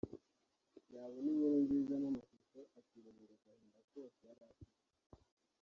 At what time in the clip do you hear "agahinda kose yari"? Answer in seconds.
3.39-4.41